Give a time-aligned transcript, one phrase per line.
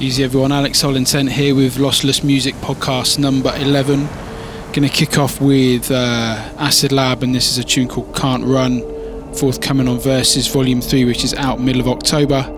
[0.00, 4.08] Easy everyone, Alex Holintent here with Lossless Music Podcast number 11.
[4.72, 8.80] Gonna kick off with uh, Acid Lab, and this is a tune called Can't Run,
[9.34, 12.50] forthcoming on Versus Volume 3, which is out middle of October.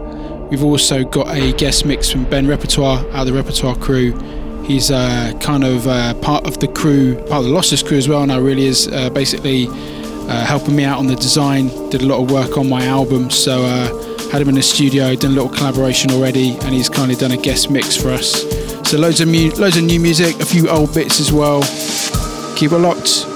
[0.52, 4.16] We've also got a guest mix from Ben Repertoire out of the Repertoire crew.
[4.62, 8.09] He's uh, kind of uh, part of the crew, part of the Lossless crew as
[8.09, 11.66] well, now really is uh, basically uh, helping me out on the design.
[11.90, 15.14] Did a lot of work on my album, so uh, had him in the studio,
[15.14, 18.43] done a little collaboration already, and he's kindly done a guest mix for us.
[18.89, 21.61] So loads of mu- loads of new music, a few old bits as well.
[22.57, 23.32] Keep it locked.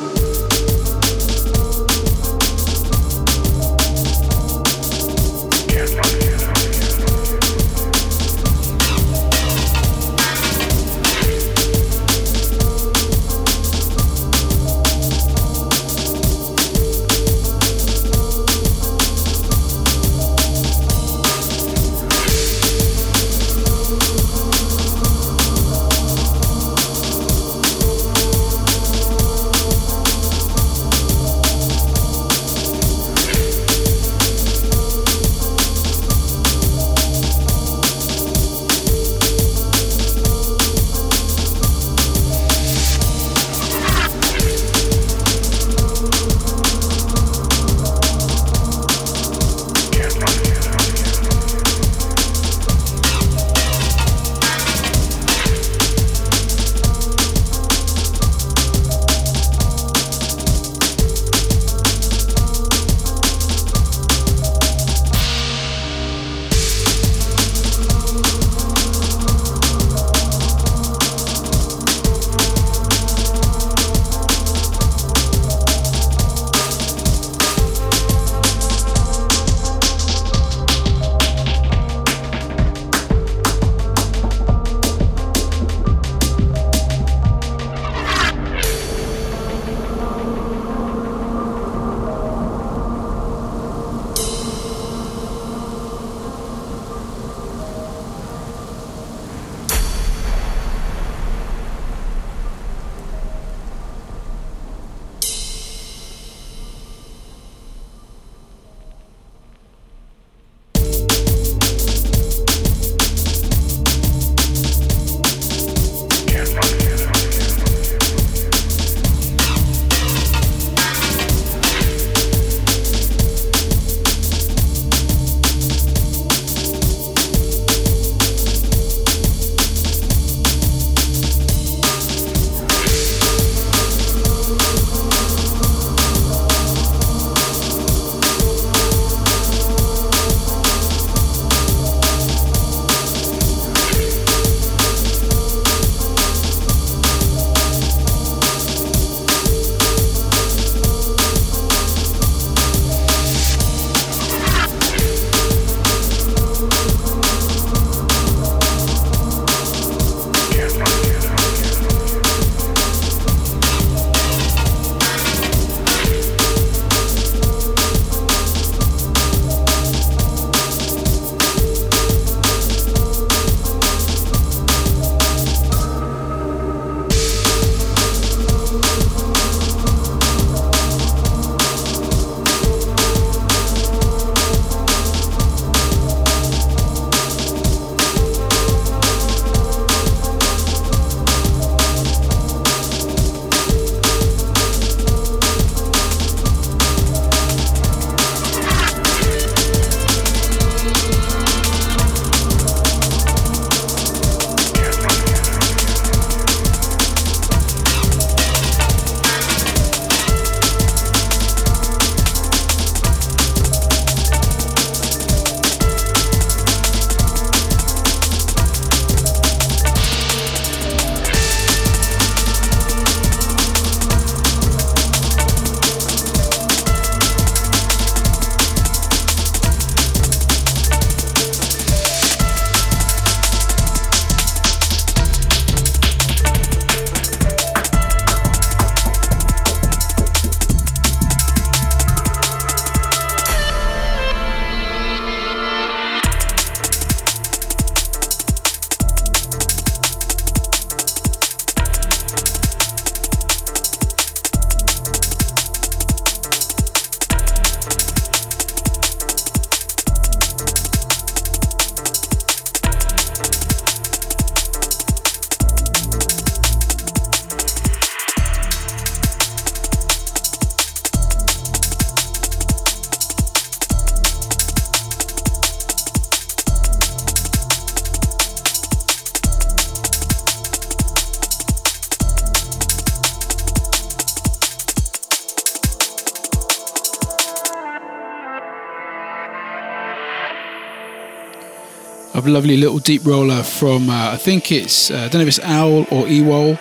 [292.48, 295.60] Lovely little deep roller from, uh, I think it's, uh, I don't know if it's
[295.60, 296.78] Owl or Ewol.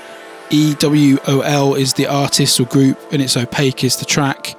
[0.52, 4.56] E W O L is the artist or group, and it's Opaque is the track.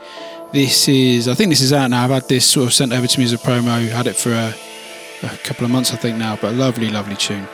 [0.52, 2.04] This is, I think this is out now.
[2.04, 3.88] I've had this sort of sent over to me as a promo.
[3.88, 4.52] Had it for a,
[5.22, 7.46] a couple of months, I think now, but a lovely, lovely tune.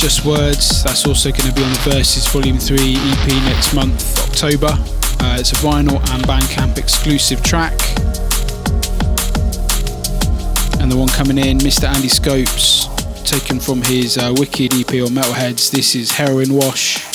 [0.00, 0.82] Just Words.
[0.82, 4.68] That's also going to be on the Versus Volume 3 EP next month, October.
[5.20, 7.78] Uh, it's a vinyl and Bandcamp exclusive track.
[10.80, 11.84] And the one coming in, Mr.
[11.84, 12.88] Andy Skopes,
[13.26, 15.70] taken from his uh, Wicked EP on Metalheadz.
[15.70, 17.09] This is Heroin Wash.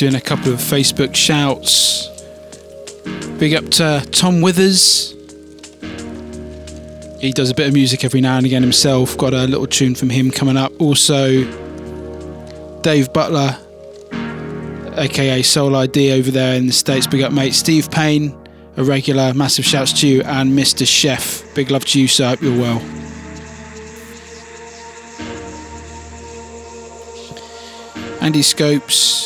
[0.00, 2.08] Doing a couple of Facebook shouts.
[3.38, 5.14] Big up to Tom Withers.
[7.20, 9.18] He does a bit of music every now and again himself.
[9.18, 10.72] Got a little tune from him coming up.
[10.80, 11.44] Also,
[12.80, 13.58] Dave Butler,
[14.96, 17.06] aka Soul ID over there in the States.
[17.06, 17.52] Big up, mate.
[17.52, 18.34] Steve Payne,
[18.78, 19.34] a regular.
[19.34, 20.22] Massive shouts to you.
[20.22, 20.88] And Mr.
[20.88, 21.44] Chef.
[21.54, 22.28] Big love to you, sir.
[22.30, 22.80] Hope you're well.
[28.22, 29.19] Andy Skopes,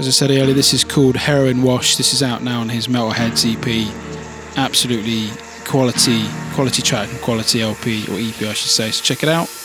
[0.00, 1.96] as I said earlier, this is called Heroin Wash.
[1.96, 4.56] This is out now on his Metalheadz EP.
[4.56, 5.28] Absolutely
[5.66, 8.90] quality, quality track, and quality LP or EP, I should say.
[8.92, 9.59] So check it out.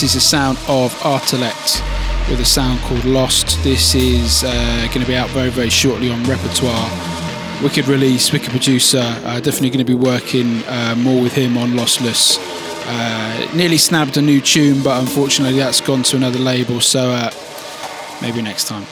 [0.00, 1.82] This is the sound of Artelect
[2.30, 3.62] with a sound called Lost.
[3.62, 6.90] This is uh, going to be out very, very shortly on Repertoire.
[7.62, 9.02] Wicked release, wicked producer.
[9.02, 12.38] Uh, definitely going to be working uh, more with him on Lossless.
[12.86, 17.30] Uh, nearly snapped a new tune, but unfortunately that's gone to another label, so uh,
[18.22, 18.86] maybe next time.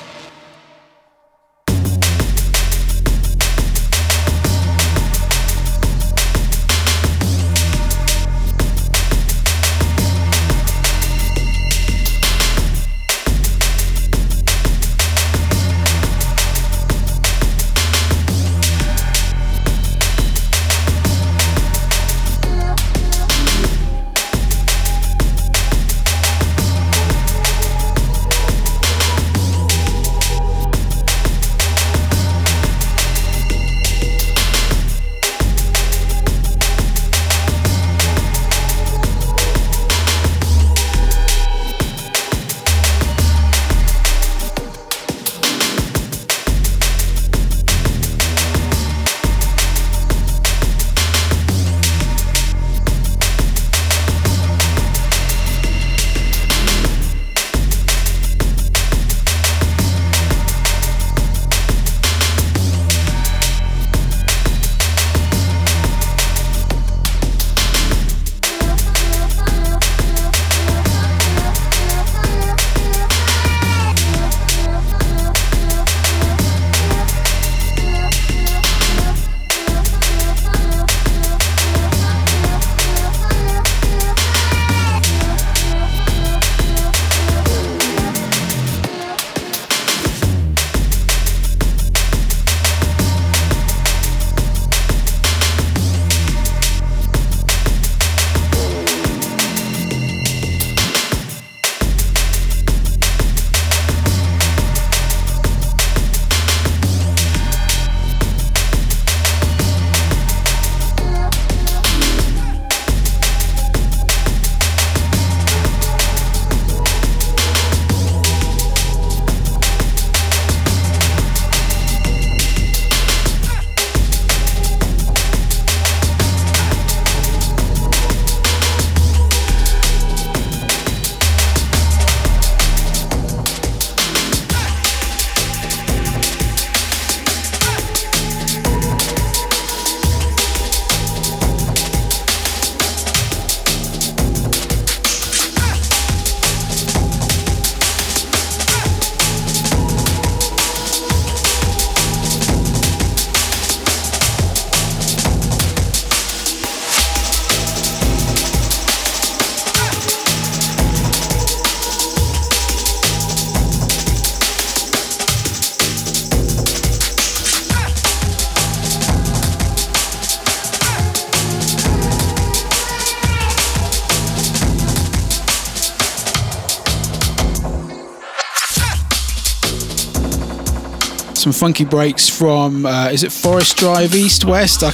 [181.53, 184.83] Some funky breaks from uh, is it Forest Drive East West?
[184.83, 184.91] I,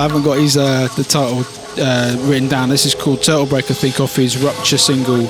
[0.00, 1.44] haven't got his uh, the title
[1.82, 2.68] uh, written down.
[2.68, 5.28] This is called Turtle Break, I think, off his Rupture single.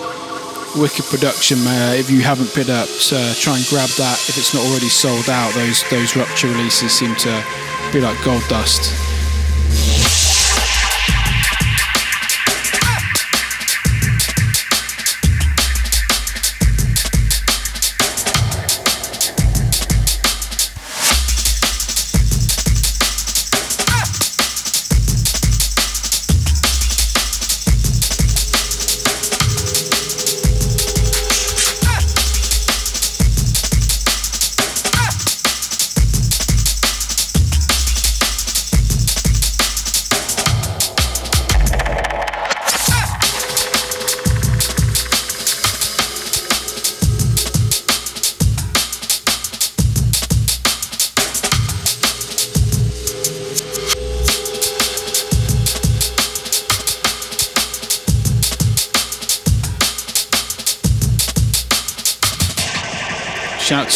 [0.76, 1.56] Wicked production.
[1.60, 4.18] Uh, if you haven't picked up, uh, try and grab that.
[4.28, 7.42] If it's not already sold out, those those Rupture releases seem to
[7.90, 9.07] be like gold dust.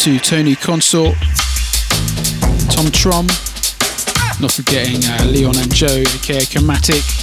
[0.03, 1.15] To Tony Consort,
[2.67, 3.25] Tom Trom,
[4.41, 7.22] not forgetting uh, Leon and Joe, aka Chromatic.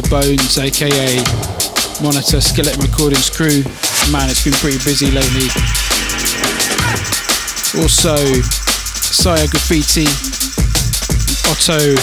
[0.00, 0.10] Mr.
[0.10, 1.20] Bones, aka
[2.02, 3.62] Monitor Skeleton Recordings crew.
[4.10, 5.48] Man, it's been pretty busy lately.
[7.76, 8.16] Also,
[8.96, 10.08] Saya Graffiti,
[11.50, 11.96] Otto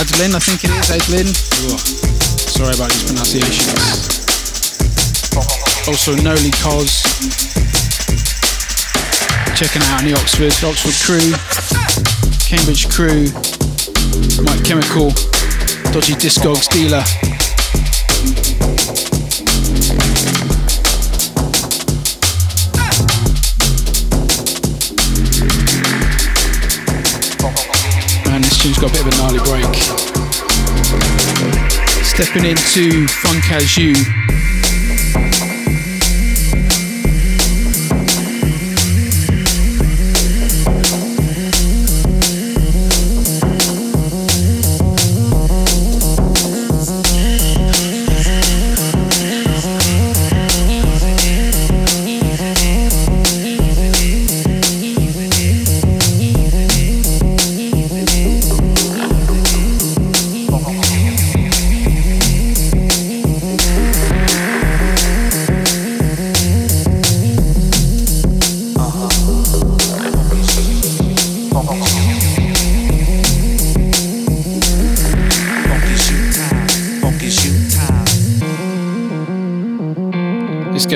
[0.00, 1.28] Adlin, I think it is, Adlin.
[1.68, 4.08] Oh, sorry about these pronunciations.
[5.88, 7.02] Also, Noli Cos,
[9.56, 11.32] checking out the Oxford, Oxford crew,
[12.40, 13.28] Cambridge crew,
[14.44, 15.12] Mike Chemical,
[15.92, 17.04] Dodgy Discogs dealer.
[28.24, 29.74] Man, this tune's got a bit of a gnarly break.
[32.02, 33.94] Stepping into Funk As You.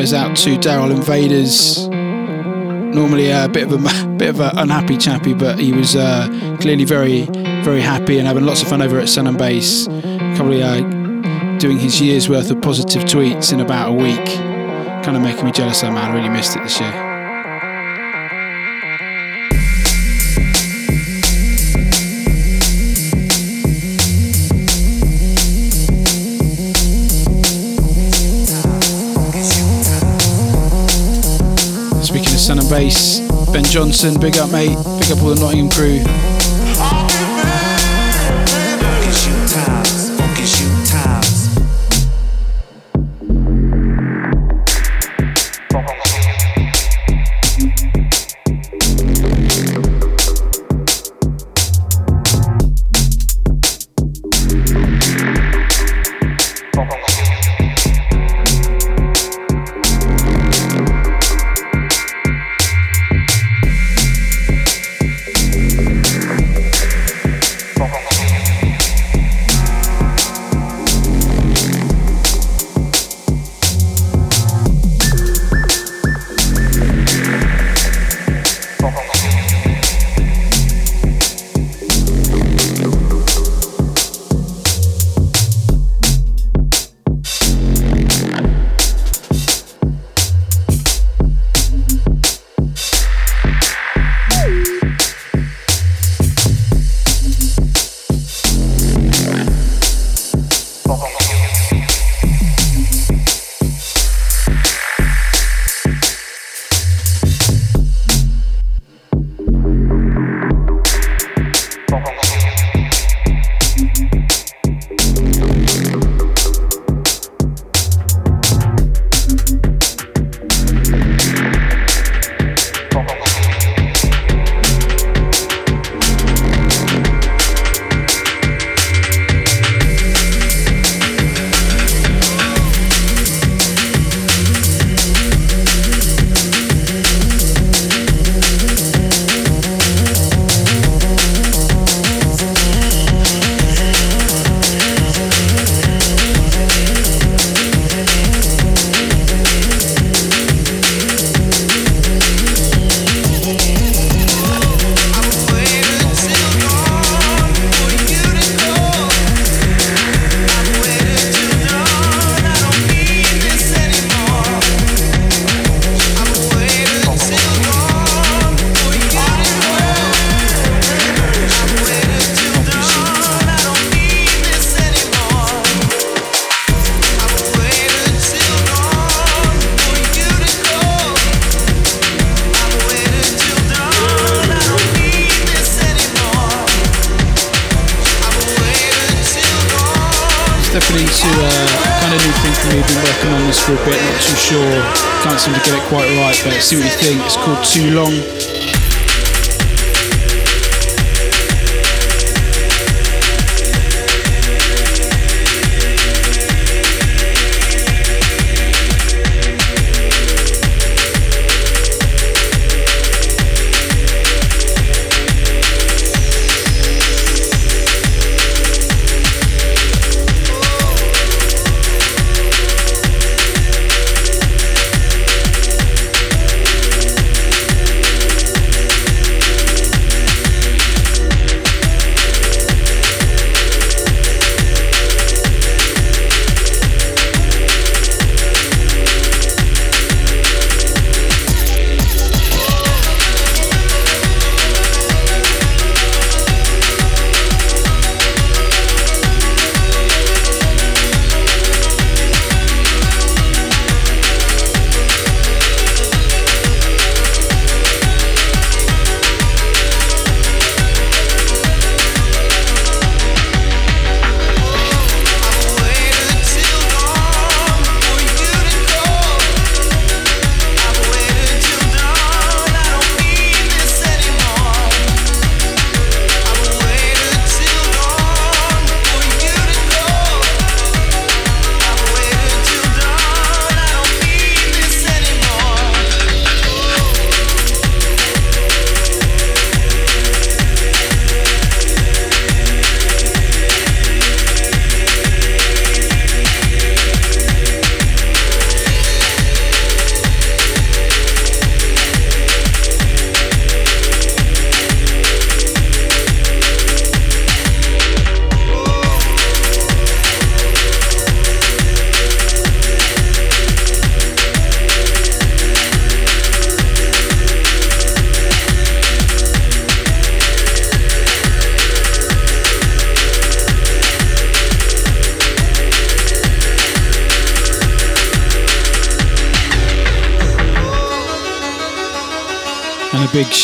[0.06, 1.88] Goes out to Daryl Invaders.
[1.88, 6.28] Normally a bit of a bit of an unhappy chappy, but he was uh,
[6.60, 7.22] clearly very,
[7.64, 9.88] very happy and having lots of fun over at Sun and Bass.
[10.36, 10.78] Probably uh,
[11.58, 14.24] doing his year's worth of positive tweets in about a week.
[15.02, 16.12] Kind of making me jealous, that man.
[16.12, 17.05] I really missed it this year.
[32.70, 33.20] Bass.
[33.52, 34.76] Ben Johnson, big up, mate.
[35.00, 36.55] Big up all the Nottingham crew.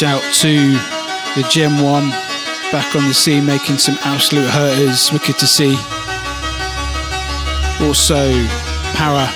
[0.02, 0.72] Shout to
[1.40, 2.10] the Gem 1
[2.72, 5.12] back on the scene making some absolute hurters.
[5.12, 5.76] Wicked to see.
[7.86, 8.32] Also,
[8.98, 9.30] Para,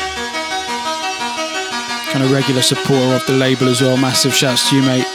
[2.11, 3.97] kind of regular supporter of the label as well.
[3.97, 5.07] Massive shouts to you, mate.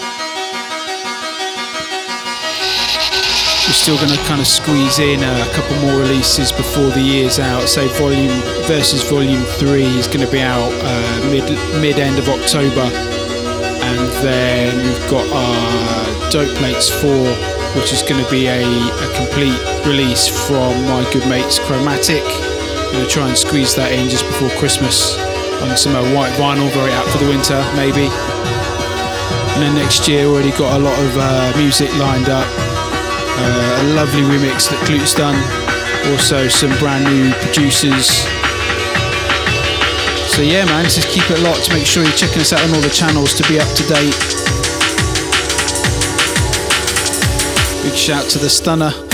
[3.67, 7.39] We're still going to kind of squeeze in a couple more releases before the year's
[7.39, 7.67] out.
[7.67, 11.43] Say Volume versus Volume 3 is going to be out uh, mid
[11.81, 13.10] mid end of October
[14.21, 17.09] then we've got our Dope Mates 4,
[17.75, 22.23] which is going to be a, a complete release from my good mates Chromatic.
[22.23, 25.17] I'm going to try and squeeze that in just before Christmas
[25.61, 28.09] on some uh, white vinyl, very out for the winter, maybe.
[29.53, 32.47] And then next year, already got a lot of uh, music lined up.
[32.47, 35.37] Uh, a lovely remix that Clute's done.
[36.13, 38.25] Also, some brand new producers
[40.31, 41.73] so yeah, man, just keep it locked.
[41.73, 44.15] Make sure you're checking us out on all the channels to be up to date.
[47.83, 49.10] Big shout to the Stunner.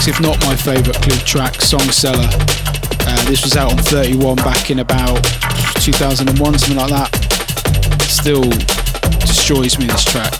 [0.00, 2.28] Tracks, if not my favourite Klute track, Song Seller.
[3.06, 5.22] Uh, this was out on 31 back in about
[5.76, 8.00] 2001, something like that.
[8.02, 8.48] Still
[9.20, 10.32] destroys me, this track.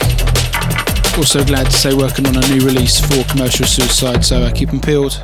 [1.19, 4.71] Also glad to say working on a new release for Commercial Suicide, so uh, keep
[4.71, 5.23] them peeled.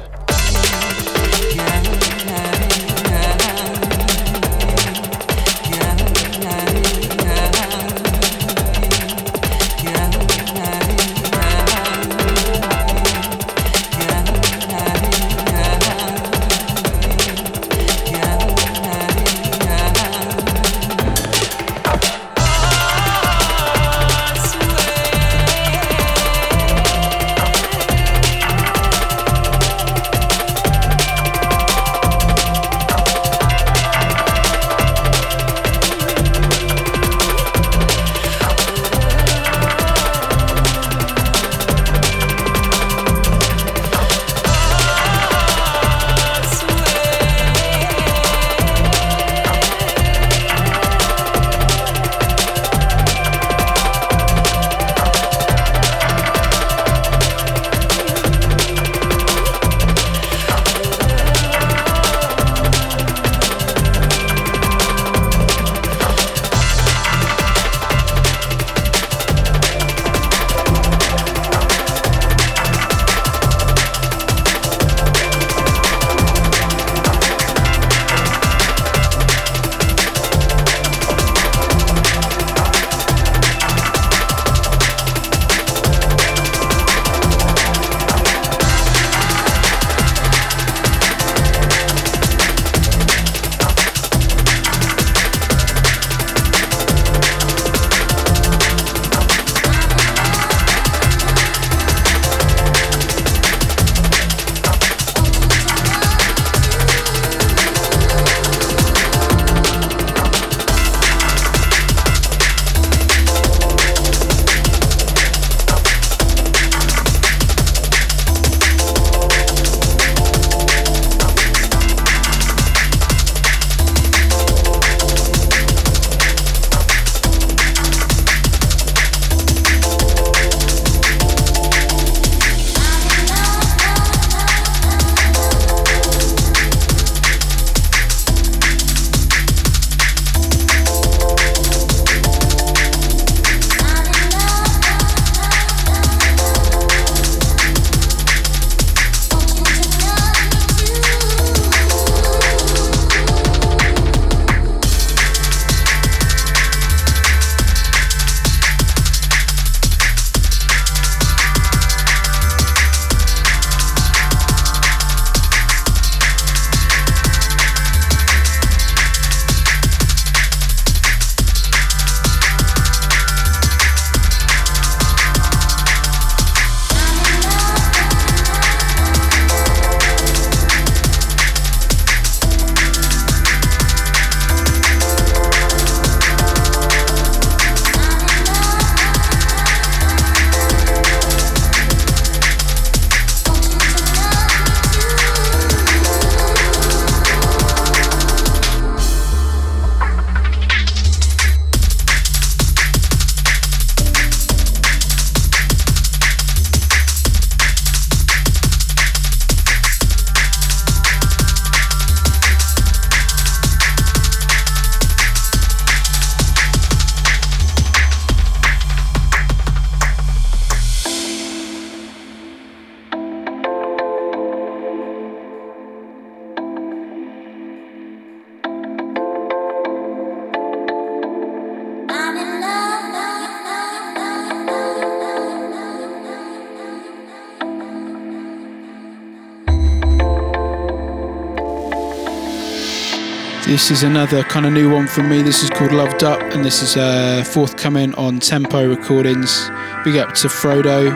[243.76, 245.42] This is another kind of new one from me.
[245.42, 249.68] This is called Loved Up, and this is uh, forthcoming on Tempo Recordings.
[250.02, 251.12] Big up to Frodo.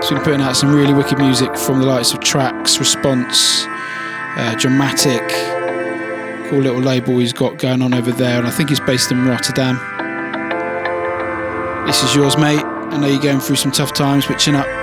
[0.00, 4.56] He's been putting out some really wicked music from the likes of Tracks, Response, uh,
[4.58, 5.20] Dramatic.
[6.48, 9.26] Cool little label he's got going on over there, and I think he's based in
[9.26, 9.76] Rotterdam.
[11.86, 12.64] This is yours, mate.
[12.64, 14.79] I know you're going through some tough times, but chin up.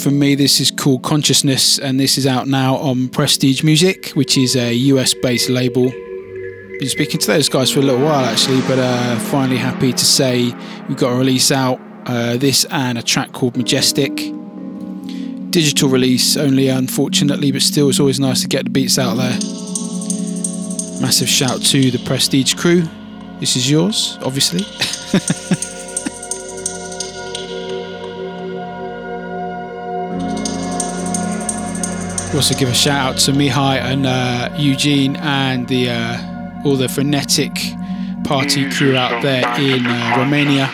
[0.00, 0.34] From me.
[0.34, 4.72] This is called Consciousness, and this is out now on Prestige Music, which is a
[4.72, 5.90] US based label.
[5.90, 10.04] Been speaking to those guys for a little while actually, but uh, finally happy to
[10.04, 10.54] say
[10.88, 11.78] we've got a release out.
[12.06, 14.16] Uh, this and a track called Majestic.
[15.50, 19.38] Digital release only, unfortunately, but still, it's always nice to get the beats out there.
[21.02, 22.84] Massive shout to the Prestige crew.
[23.38, 24.64] This is yours, obviously.
[32.34, 36.88] Also give a shout out to Mihai and uh, Eugene and the uh, all the
[36.88, 37.52] frenetic
[38.24, 40.70] party crew out there in uh, Romania.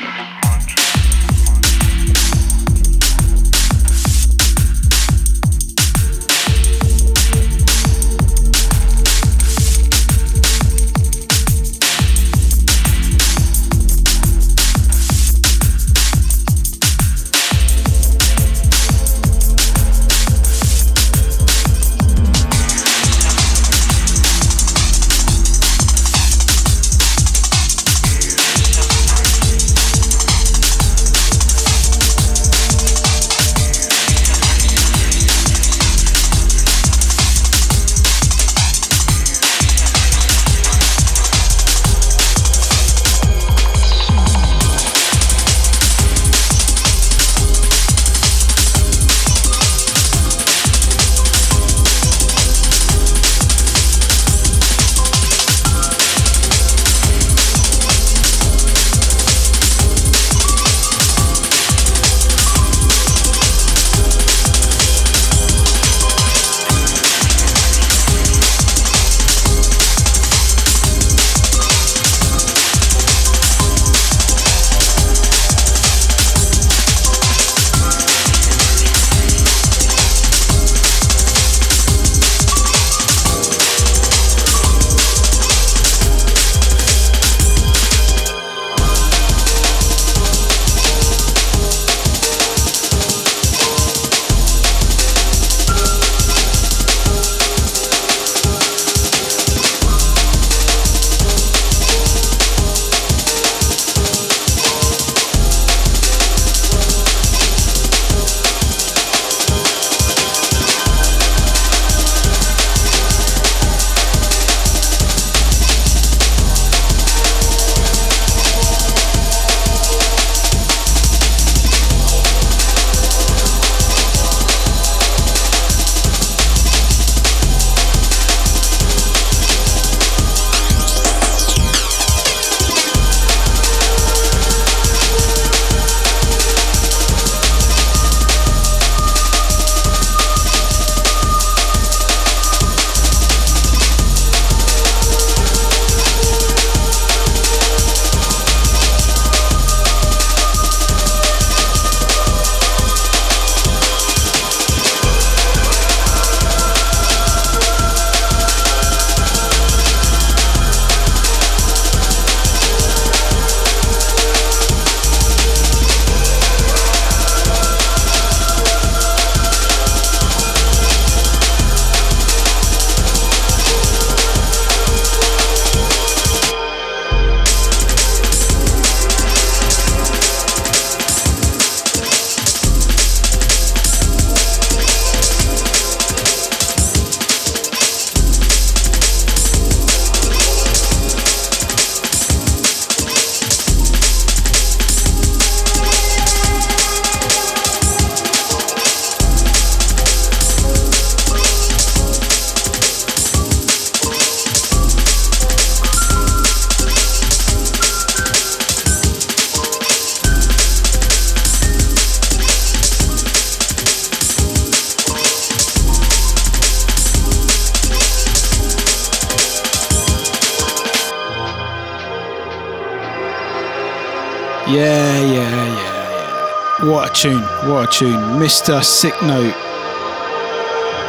[227.15, 227.43] Tune.
[227.71, 228.21] What a tune.
[228.37, 228.83] Mr.
[228.83, 229.55] Sick Note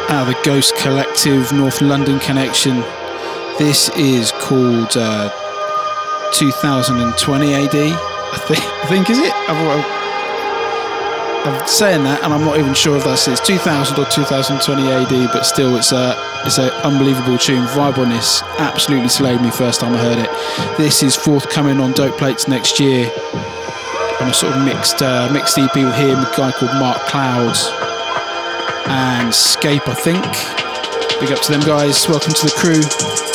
[0.08, 2.76] out of the Ghost Collective North London Connection.
[3.58, 5.28] This is called uh,
[6.32, 7.74] 2020 AD.
[7.74, 9.32] I think, I think is it?
[9.48, 9.56] I'm,
[11.52, 13.38] I'm, saying that, and I'm not even sure if that's it.
[13.44, 16.14] 2000 or 2020 AD, but still, it's a
[16.46, 17.66] it's an unbelievable tune.
[17.66, 20.27] Vibe on this absolutely slayed me first time I heard it.
[20.76, 23.10] This is forthcoming on Dope Plates next year
[24.20, 27.68] on a sort of mixed uh, mixed EP with him, a guy called Mark Clouds
[28.88, 30.24] and Scape, I think.
[31.20, 32.08] Big up to them guys.
[32.08, 33.27] Welcome to the crew.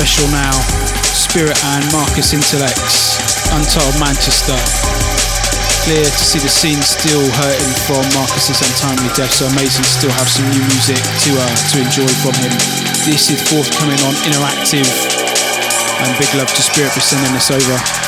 [0.00, 0.56] Special now.
[1.12, 3.20] Spirit and Marcus Intalex,
[3.52, 4.56] Untitled Manchester.
[5.84, 10.14] Clear to see the scene still hurting from Marcus's untimely death, so amazing to still
[10.16, 11.44] have some new music to uh,
[11.76, 12.48] to enjoy from him.
[13.04, 17.99] This is forthcoming on Inperspective, and big love to Spirit for sending this over.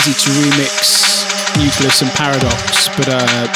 [0.00, 1.28] Easy to remix
[1.58, 3.46] Nucleus and Paradox, but uh,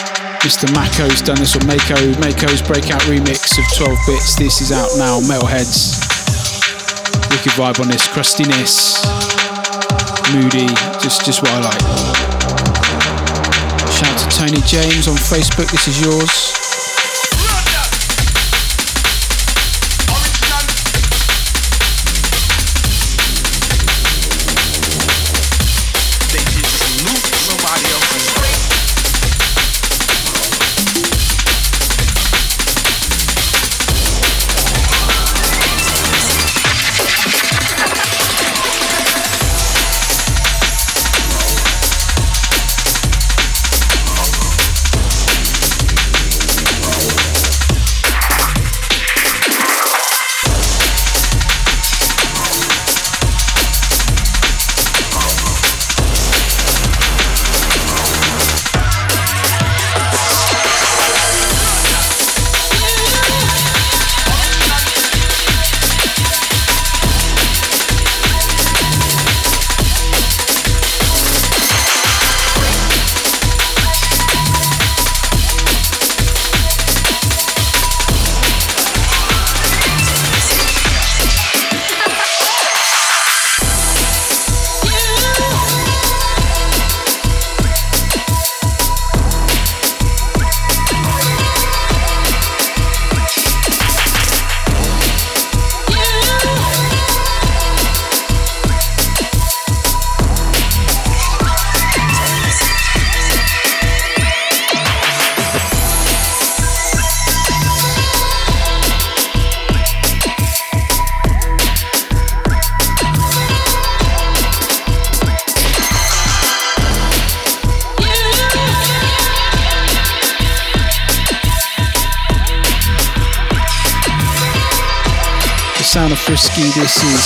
[0.45, 0.69] Mr.
[0.75, 4.37] Mako's done this, or Mako, Mako's breakout remix of 12 bits.
[4.37, 6.05] This is out now, Metalheadz.
[7.31, 9.01] Wicked vibe on this, crustiness,
[10.35, 10.69] moody,
[11.01, 11.81] just just what I like.
[13.89, 15.71] Shout out to Tony James on Facebook.
[15.71, 16.64] This is yours.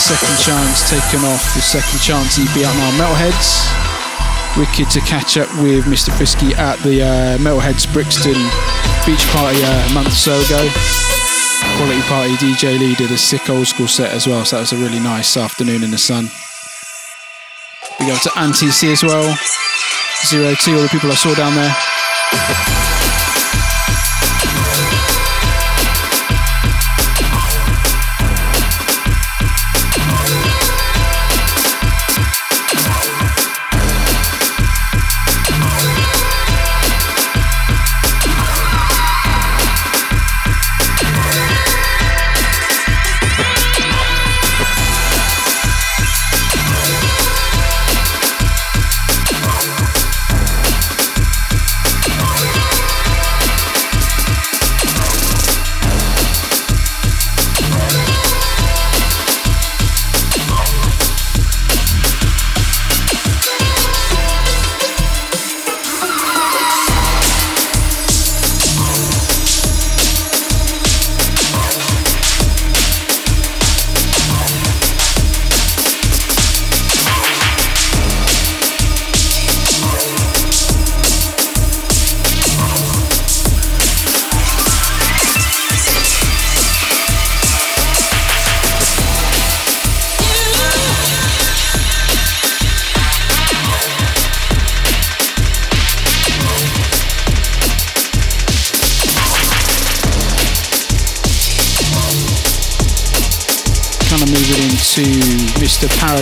[0.08, 2.90] Second Chance taken off the Second Chance EP out now.
[2.96, 3.68] Metalheadz.
[4.56, 6.16] Wicked to catch up with Mr.
[6.16, 8.32] Frisky at the uh, Metalheadz Brixton
[9.04, 10.64] beach party uh, a month or so ago.
[11.76, 14.72] Quality party DJ Lee did a sick old school set as well, so that was
[14.72, 16.30] a really nice afternoon in the sun.
[18.00, 19.36] We go to Anti C as well.
[20.24, 22.97] Zero T, all the people I saw down there.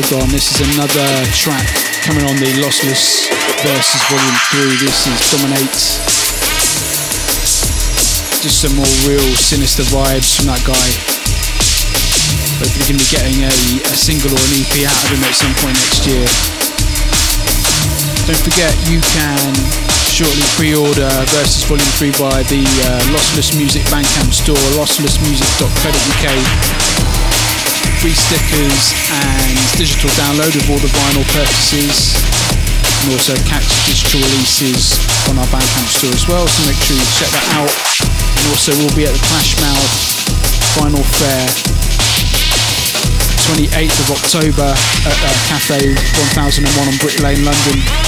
[0.06, 1.66] This is another track
[2.06, 3.26] coming on the Lossless
[3.66, 4.86] Versus Volume 3.
[4.86, 5.66] This is Dominate.
[8.38, 10.88] Just some more real sinister vibes from that guy.
[12.62, 15.34] Hopefully going to be getting a, a single or an EP out of him at
[15.34, 16.22] some point next year.
[18.30, 19.58] Don't forget you can
[20.06, 26.85] shortly pre-order Versus Volume 3 by the uh, Lossless Music Bandcamp store, losslessmusic.co.uk.
[28.06, 32.14] Free stickers and digital download of all the vinyl purchases.
[33.02, 34.94] And also catch digital releases
[35.26, 37.74] on our Bandcamp store as well, so make sure you check that out.
[38.38, 40.22] And also we'll be at the Clashmouth
[40.78, 41.50] Vinyl Fair
[43.50, 45.90] 28th of October at uh, Cafe
[46.46, 48.05] 1001 on Brick Lane, London.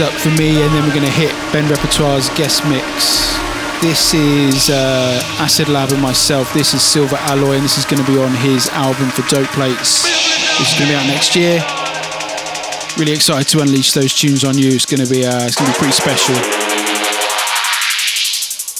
[0.00, 3.36] Up for me, and then we're going to hit Ben Repertoire's guest mix.
[3.82, 6.52] This is uh, Acid Lab and myself.
[6.52, 9.48] This is Silver Alloy, and this is going to be on his album for Dope
[9.48, 10.04] Plates.
[10.58, 11.60] This is going to be out next year.
[12.98, 14.68] Really excited to unleash those tunes on you.
[14.70, 16.34] It's going to be uh, it's going to be pretty special.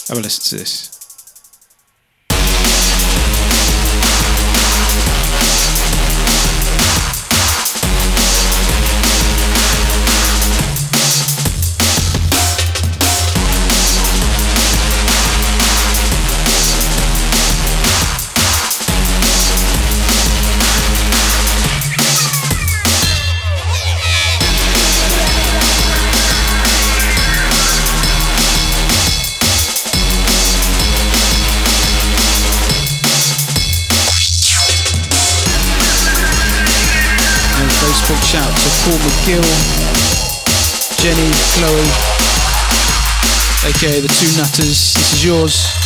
[0.09, 0.90] Have a listen to this.
[38.83, 39.45] Paul McGill,
[40.97, 41.85] Jenny, Chloe,
[43.69, 44.95] aka the two nutters.
[44.95, 45.80] This is yours.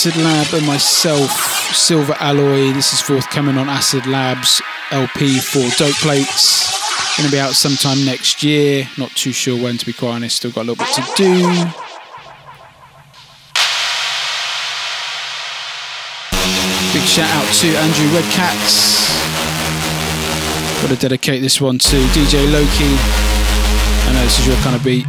[0.00, 1.30] Acid Lab and myself,
[1.74, 2.72] Silver Alloy.
[2.72, 7.18] This is forthcoming on Acid Labs LP for Dope Plates.
[7.18, 8.88] Going to be out sometime next year.
[8.96, 10.36] Not too sure when, to be quite honest.
[10.36, 11.36] Still got a little bit to do.
[16.94, 19.04] Big shout out to Andrew Redcats.
[20.80, 22.96] Got to dedicate this one to DJ Loki.
[24.08, 25.04] I know this is your kind of beat.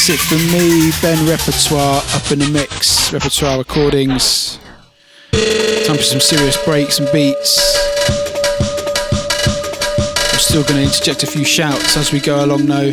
[0.00, 4.58] That's it from me, Ben Repertoire, up in the mix, Repertoire Recordings.
[5.84, 7.60] Time for some serious breaks and beats.
[10.32, 12.92] I'm still going to interject a few shouts as we go along though.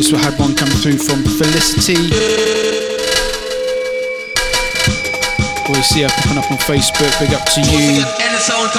[0.00, 2.00] This will have one come through from Felicity.
[5.68, 7.12] We see her popping up on Facebook.
[7.20, 8.00] Big up to you.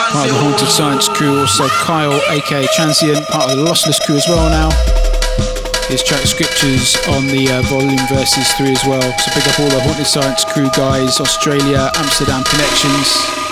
[0.09, 1.41] Part of the Haunted Science crew.
[1.41, 5.06] Also Kyle, aka Transient, part of the Lossless crew as well now.
[5.87, 9.01] His track scriptures on the uh, volume Versus 3 as well.
[9.01, 13.46] So pick up all the Haunted Science crew guys, Australia, Amsterdam connections.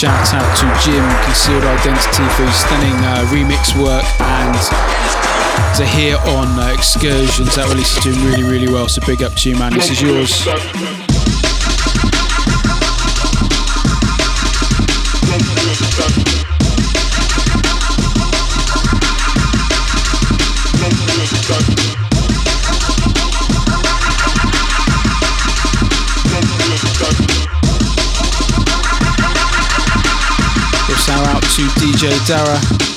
[0.00, 6.16] Shout out to Jim Concealed Identity for his stunning uh, remix work and to hear
[6.38, 7.54] on uh, Excursions.
[7.54, 8.88] That release is doing really, really well.
[8.88, 9.74] So big up to you, man.
[9.74, 11.09] This is yours.
[32.00, 32.89] DJ Dara.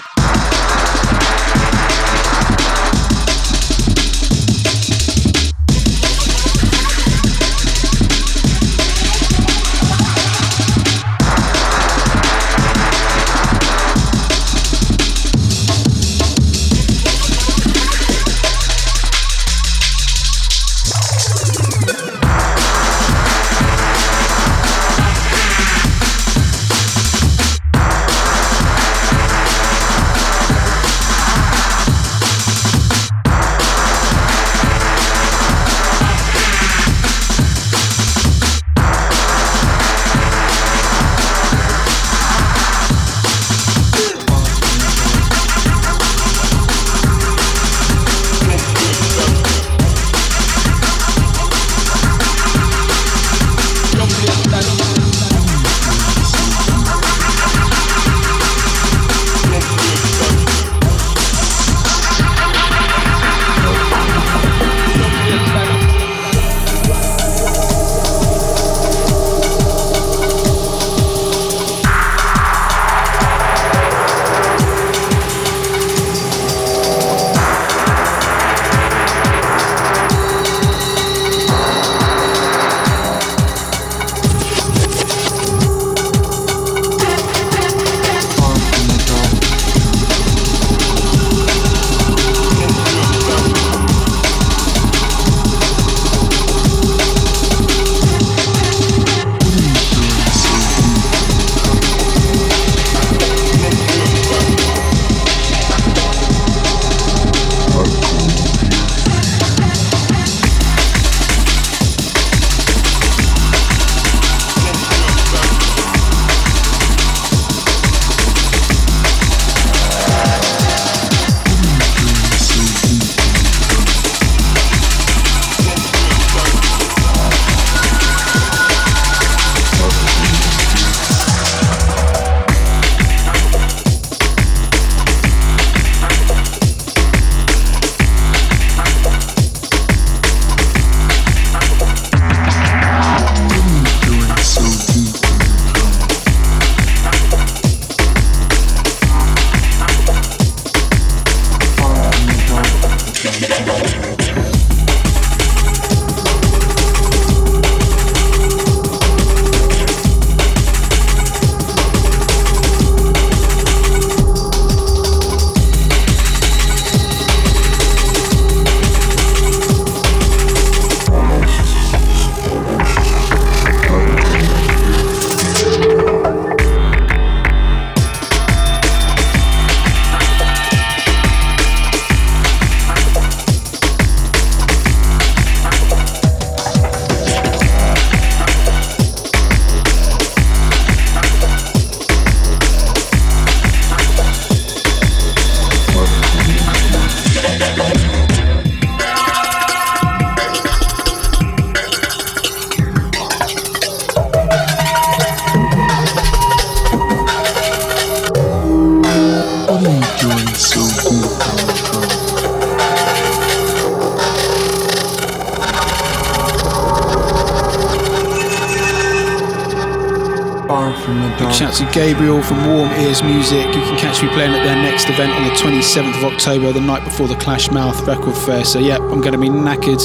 [225.93, 228.65] 7th of October, the night before the Clash Mouth record fair.
[228.65, 230.01] So, yeah, I'm going to be knackered.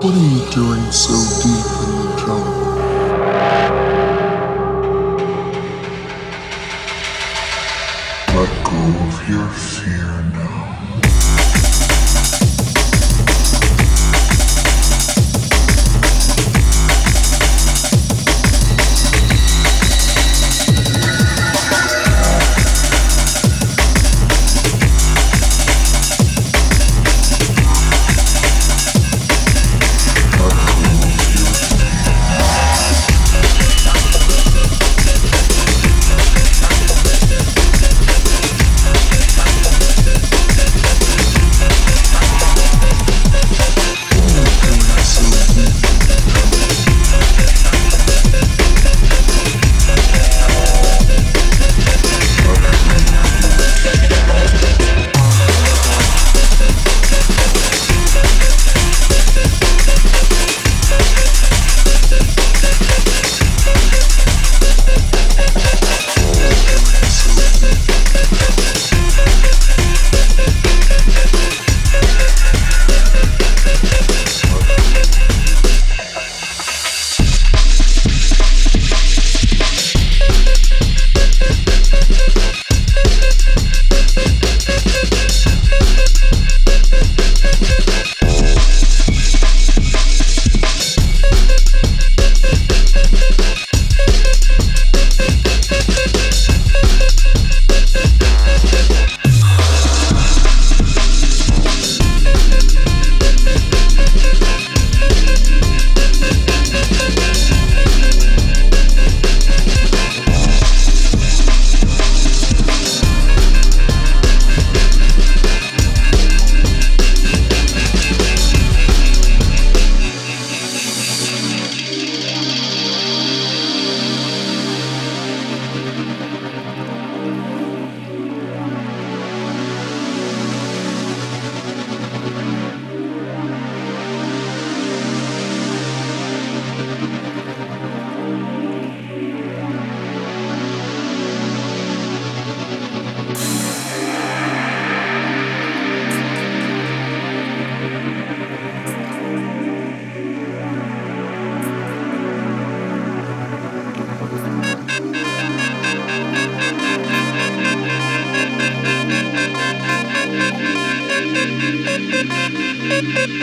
[0.00, 1.81] What are you doing so deep?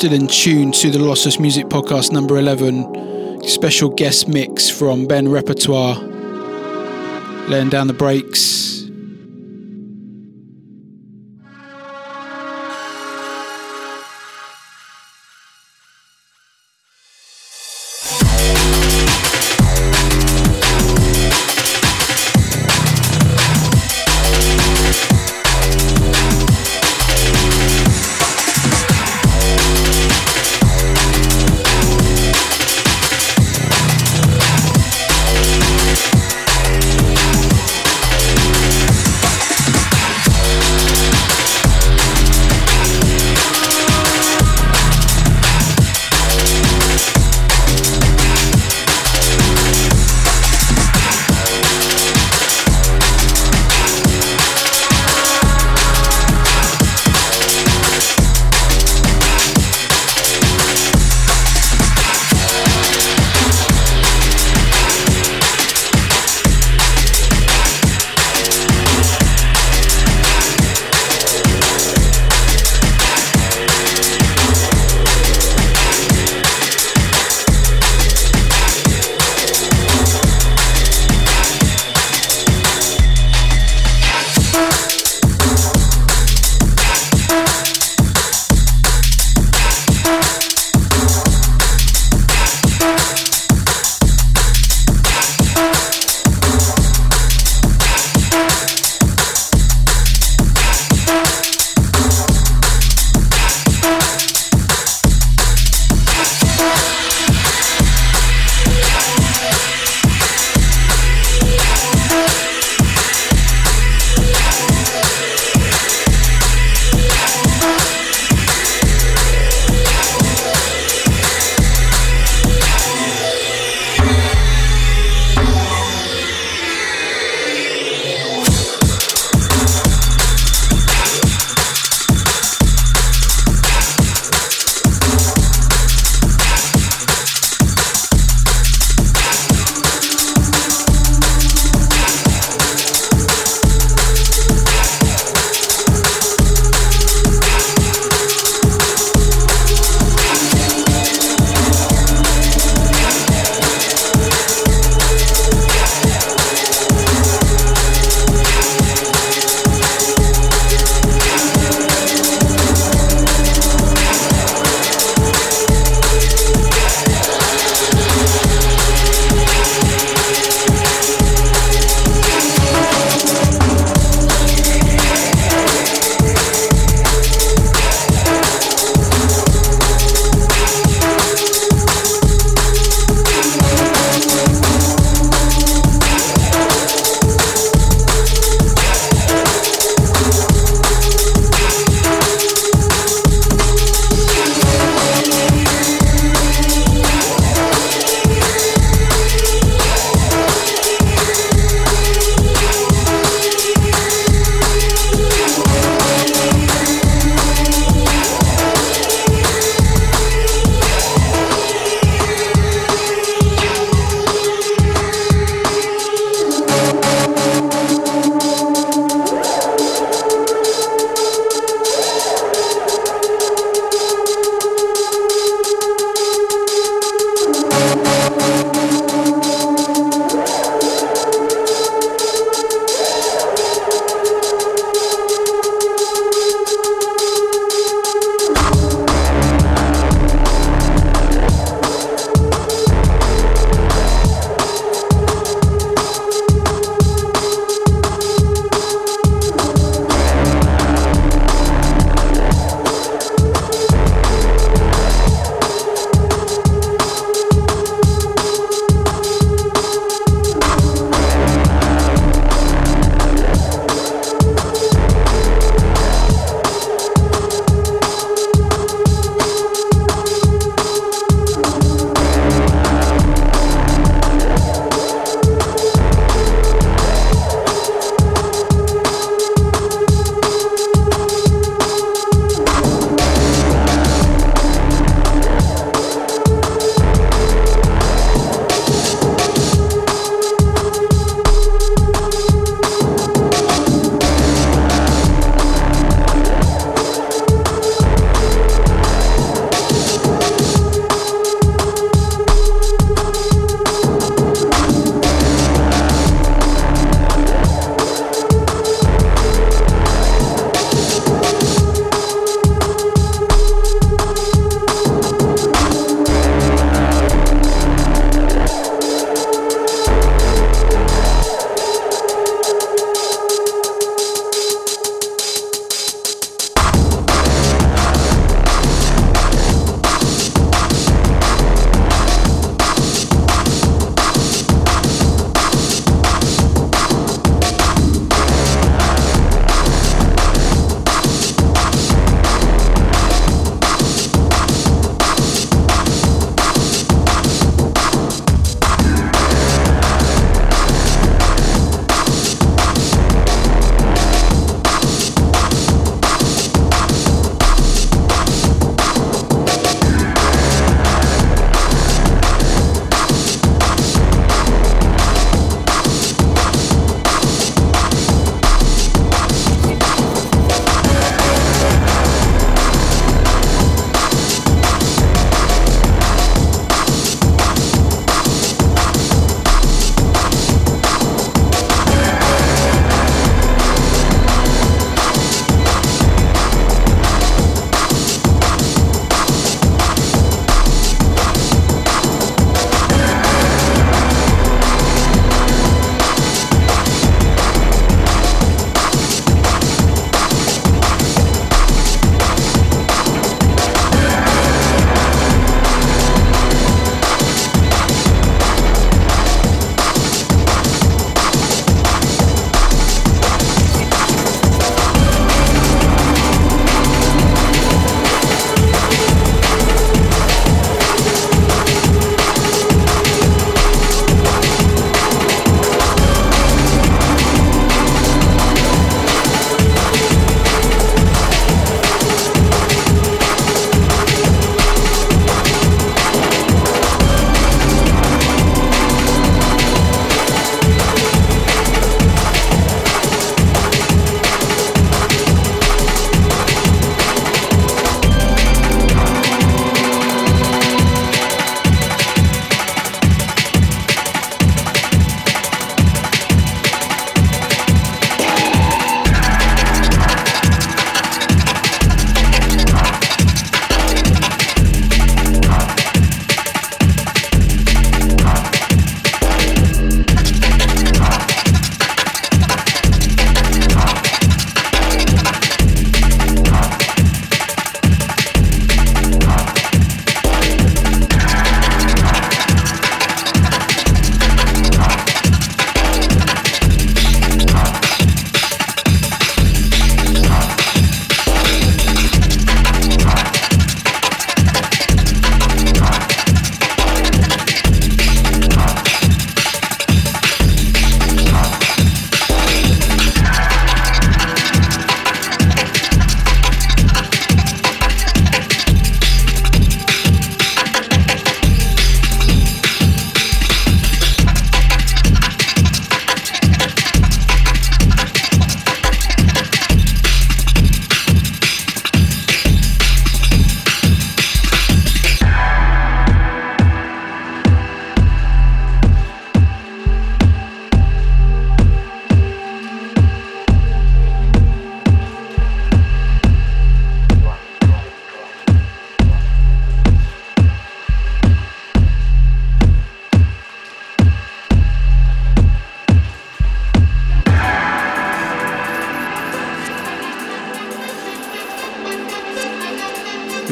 [0.00, 3.42] still in tune to the Lossless Music Podcast number 11.
[3.46, 5.96] Special guest mix from Ben Repertoire.
[7.50, 7.92] Laying down the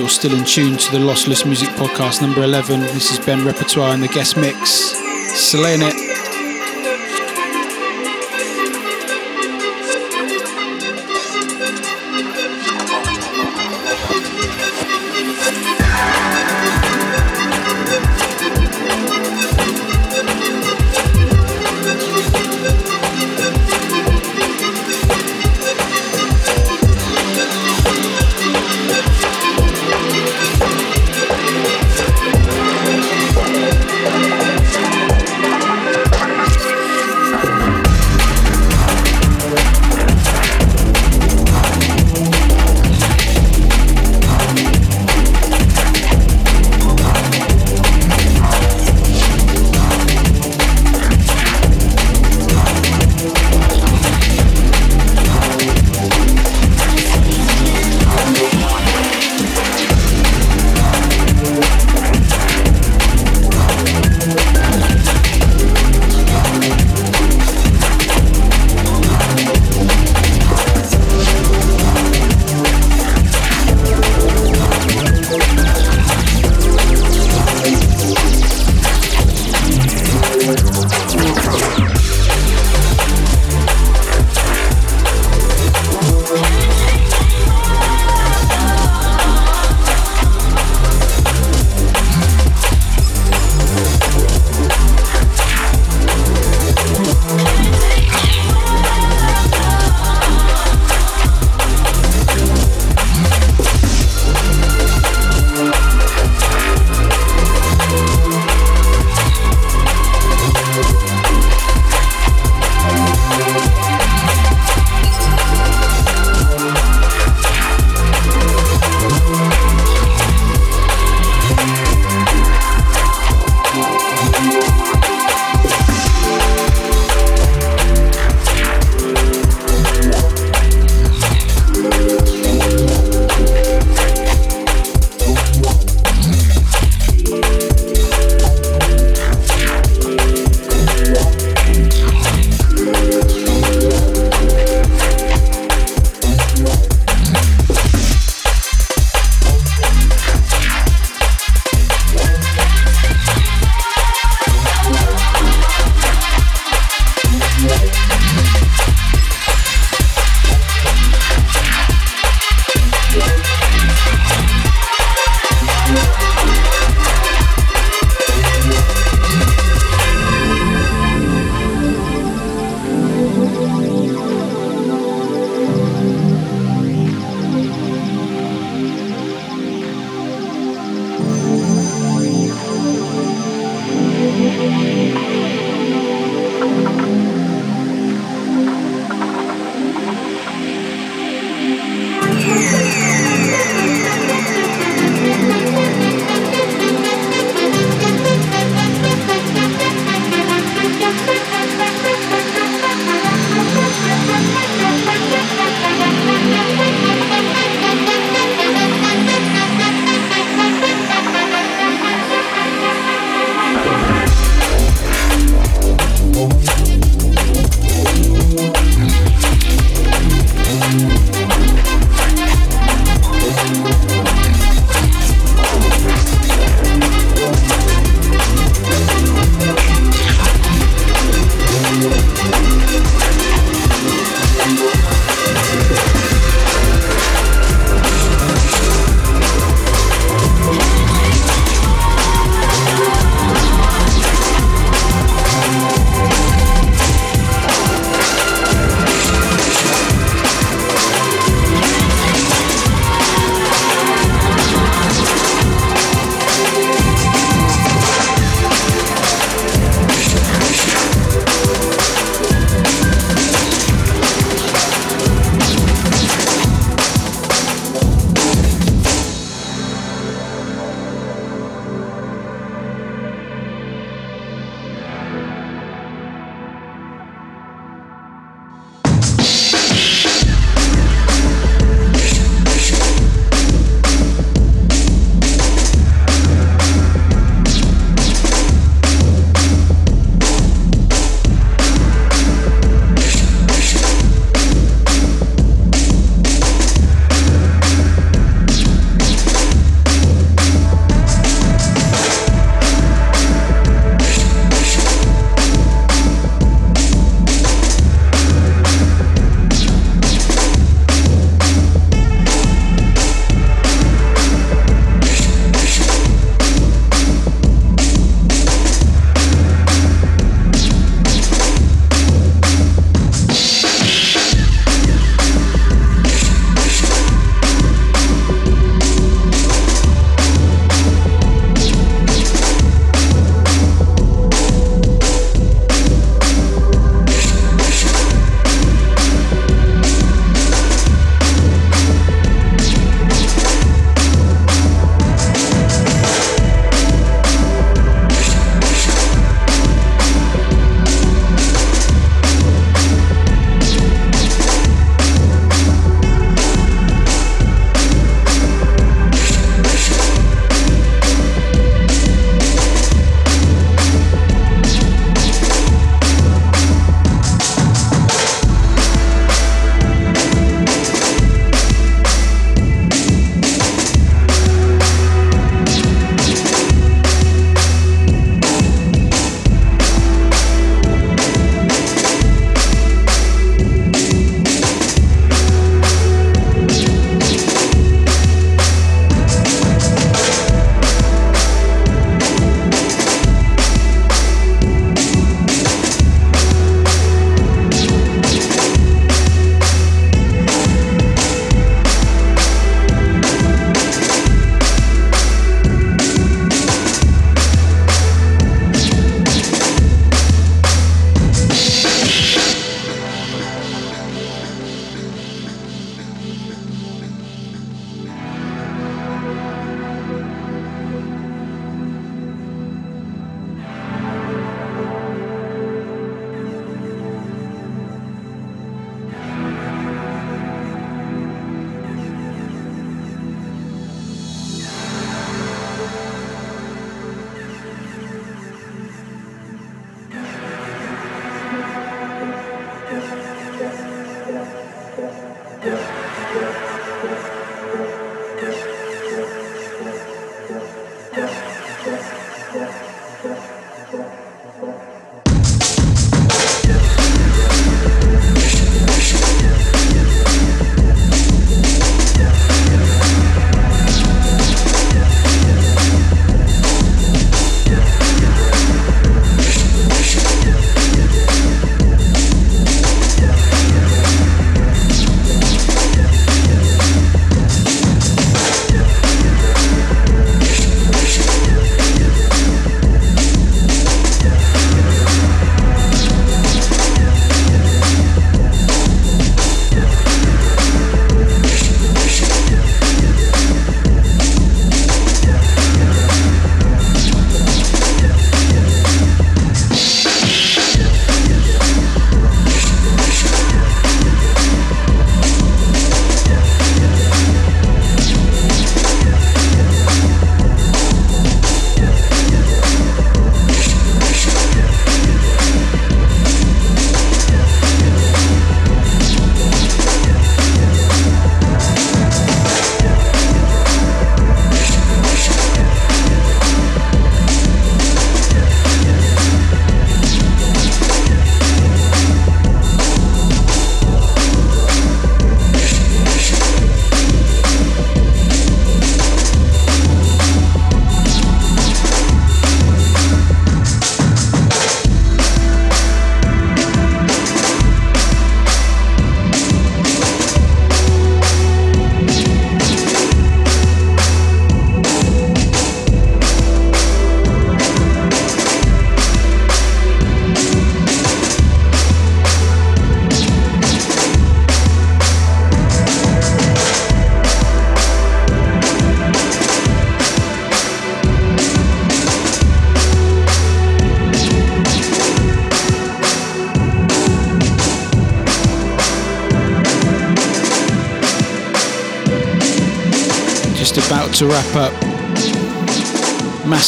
[0.09, 0.15] brakes.
[0.15, 2.81] still in tune to the Lossless Music Podcast number 11.
[2.81, 4.95] This is Ben Repertoire in the guest mix.
[5.35, 6.08] Slaying it.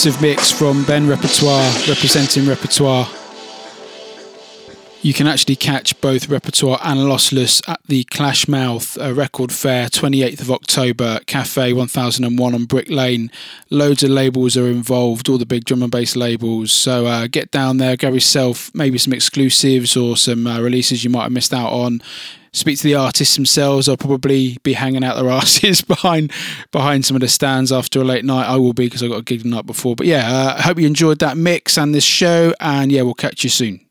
[0.02, 3.06] Massive mix from Ben Repertoire, representing Repertoire.
[5.02, 10.40] You can actually catch both Repertoire and Lossless at the Clashmouth uh, Record Fair, 28th
[10.40, 13.30] of October, Cafe 1001 on Brick Lane.
[13.70, 16.72] Loads of labels are involved, all the big drum and bass labels.
[16.72, 21.10] So uh, get down there, grab yourself maybe some exclusives or some uh, releases you
[21.10, 22.02] might have missed out on
[22.52, 23.88] speak to the artists themselves.
[23.88, 26.32] I'll probably be hanging out their asses behind
[26.72, 28.46] behind some of the stands after a late night.
[28.46, 29.96] I will be because I got a gig the night before.
[29.96, 32.54] But yeah, uh, I hope you enjoyed that mix and this show.
[32.60, 33.86] And yeah, we'll catch you soon.